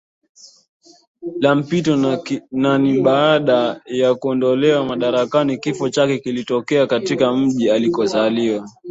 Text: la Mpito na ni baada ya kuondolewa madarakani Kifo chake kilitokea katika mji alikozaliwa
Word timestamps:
la 1.39 1.55
Mpito 1.55 1.95
na 2.51 2.77
ni 2.77 2.99
baada 3.01 3.81
ya 3.85 4.15
kuondolewa 4.15 4.85
madarakani 4.85 5.57
Kifo 5.57 5.89
chake 5.89 6.19
kilitokea 6.19 6.87
katika 6.87 7.33
mji 7.37 7.71
alikozaliwa 7.71 8.67